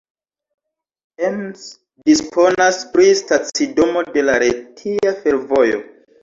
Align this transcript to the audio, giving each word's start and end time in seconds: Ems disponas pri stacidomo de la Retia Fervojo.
Ems 1.27 1.65
disponas 2.11 2.79
pri 2.95 3.05
stacidomo 3.19 4.03
de 4.17 4.25
la 4.31 4.39
Retia 4.47 5.15
Fervojo. 5.21 5.85